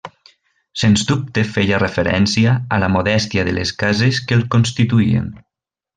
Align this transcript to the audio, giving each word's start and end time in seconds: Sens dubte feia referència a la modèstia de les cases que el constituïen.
Sens 0.83 1.03
dubte 1.09 1.43
feia 1.57 1.81
referència 1.83 2.55
a 2.77 2.81
la 2.85 2.91
modèstia 2.95 3.47
de 3.51 3.57
les 3.59 3.75
cases 3.85 4.23
que 4.31 4.39
el 4.41 4.45
constituïen. 4.57 5.29